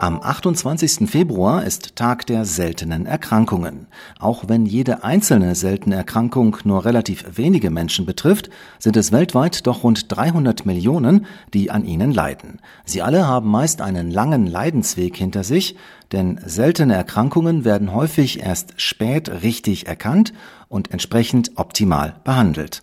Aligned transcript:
Am 0.00 0.18
28. 0.22 1.10
Februar 1.10 1.62
ist 1.62 1.94
Tag 1.94 2.24
der 2.26 2.46
seltenen 2.46 3.04
Erkrankungen. 3.04 3.86
Auch 4.18 4.44
wenn 4.48 4.64
jede 4.64 5.04
einzelne 5.04 5.54
seltene 5.54 5.96
Erkrankung 5.96 6.56
nur 6.64 6.86
relativ 6.86 7.36
wenige 7.36 7.68
Menschen 7.68 8.06
betrifft, 8.06 8.48
sind 8.78 8.96
es 8.96 9.12
weltweit 9.12 9.66
doch 9.66 9.84
rund 9.84 10.06
300 10.08 10.64
Millionen, 10.64 11.26
die 11.52 11.70
an 11.70 11.84
ihnen 11.84 12.12
leiden. 12.12 12.62
Sie 12.86 13.02
alle 13.02 13.28
haben 13.28 13.50
meist 13.50 13.82
einen 13.82 14.10
langen 14.10 14.46
Leidensweg 14.46 15.18
hinter 15.18 15.44
sich, 15.44 15.76
denn 16.12 16.40
seltene 16.46 16.94
Erkrankungen 16.94 17.66
werden 17.66 17.92
häufig 17.92 18.40
erst 18.40 18.80
spät 18.80 19.42
richtig 19.42 19.86
erkannt 19.86 20.32
und 20.68 20.92
entsprechend 20.92 21.50
optimal 21.56 22.14
behandelt. 22.24 22.82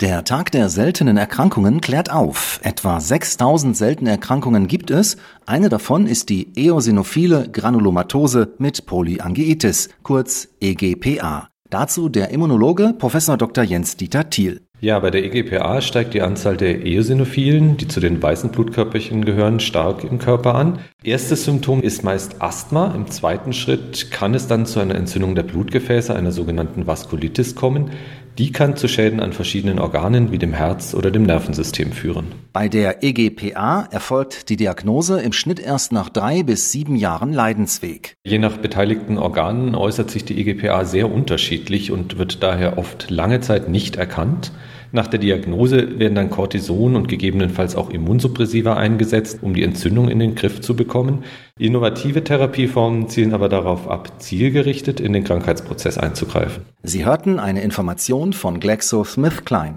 Der 0.00 0.22
Tag 0.22 0.52
der 0.52 0.68
seltenen 0.68 1.16
Erkrankungen 1.16 1.80
klärt 1.80 2.12
auf. 2.12 2.60
Etwa 2.62 3.00
6000 3.00 3.76
seltene 3.76 4.10
Erkrankungen 4.10 4.68
gibt 4.68 4.92
es. 4.92 5.16
Eine 5.44 5.68
davon 5.68 6.06
ist 6.06 6.28
die 6.28 6.52
eosinophile 6.54 7.48
Granulomatose 7.50 8.54
mit 8.58 8.86
Polyangiitis, 8.86 9.88
kurz 10.04 10.50
EGPA. 10.60 11.48
Dazu 11.68 12.08
der 12.08 12.30
Immunologe 12.30 12.94
Prof. 12.96 13.18
Dr. 13.36 13.64
Jens 13.64 13.96
Dieter 13.96 14.30
Thiel. 14.30 14.60
Ja, 14.80 15.00
bei 15.00 15.10
der 15.10 15.24
EGPA 15.24 15.80
steigt 15.80 16.14
die 16.14 16.22
Anzahl 16.22 16.56
der 16.56 16.86
Eosinophilen, 16.86 17.76
die 17.78 17.88
zu 17.88 17.98
den 17.98 18.22
weißen 18.22 18.50
Blutkörperchen 18.50 19.24
gehören, 19.24 19.58
stark 19.58 20.04
im 20.04 20.20
Körper 20.20 20.54
an. 20.54 20.78
Erstes 21.02 21.44
Symptom 21.44 21.82
ist 21.82 22.04
meist 22.04 22.40
Asthma. 22.40 22.94
Im 22.94 23.08
zweiten 23.08 23.52
Schritt 23.52 24.12
kann 24.12 24.34
es 24.34 24.46
dann 24.46 24.66
zu 24.66 24.78
einer 24.78 24.94
Entzündung 24.94 25.34
der 25.34 25.42
Blutgefäße, 25.42 26.14
einer 26.14 26.30
sogenannten 26.30 26.86
Vaskulitis 26.86 27.56
kommen. 27.56 27.90
Die 28.38 28.52
kann 28.52 28.76
zu 28.76 28.86
Schäden 28.86 29.18
an 29.18 29.32
verschiedenen 29.32 29.80
Organen 29.80 30.30
wie 30.30 30.38
dem 30.38 30.52
Herz 30.52 30.94
oder 30.94 31.10
dem 31.10 31.24
Nervensystem 31.24 31.90
führen. 31.90 32.26
Bei 32.58 32.68
der 32.68 33.04
EGPA 33.04 33.86
erfolgt 33.88 34.48
die 34.48 34.56
Diagnose 34.56 35.20
im 35.20 35.32
Schnitt 35.32 35.60
erst 35.60 35.92
nach 35.92 36.08
drei 36.08 36.42
bis 36.42 36.72
sieben 36.72 36.96
Jahren 36.96 37.32
Leidensweg. 37.32 38.16
Je 38.24 38.40
nach 38.40 38.56
beteiligten 38.56 39.16
Organen 39.16 39.76
äußert 39.76 40.10
sich 40.10 40.24
die 40.24 40.40
EGPA 40.40 40.84
sehr 40.84 41.08
unterschiedlich 41.08 41.92
und 41.92 42.18
wird 42.18 42.42
daher 42.42 42.76
oft 42.76 43.10
lange 43.10 43.38
Zeit 43.42 43.68
nicht 43.68 43.94
erkannt. 43.94 44.50
Nach 44.90 45.06
der 45.06 45.20
Diagnose 45.20 46.00
werden 46.00 46.16
dann 46.16 46.30
Cortison 46.30 46.96
und 46.96 47.06
gegebenenfalls 47.06 47.76
auch 47.76 47.90
Immunsuppressiva 47.90 48.74
eingesetzt, 48.74 49.38
um 49.42 49.54
die 49.54 49.62
Entzündung 49.62 50.08
in 50.08 50.18
den 50.18 50.34
Griff 50.34 50.60
zu 50.60 50.74
bekommen. 50.74 51.22
Innovative 51.60 52.24
Therapieformen 52.24 53.08
zielen 53.08 53.34
aber 53.34 53.48
darauf 53.48 53.86
ab, 53.86 54.20
zielgerichtet 54.20 54.98
in 54.98 55.12
den 55.12 55.22
Krankheitsprozess 55.22 55.96
einzugreifen. 55.96 56.64
Sie 56.82 57.04
hörten 57.04 57.38
eine 57.38 57.62
Information 57.62 58.32
von 58.32 58.58
GlaxoSmithKline. 58.58 59.76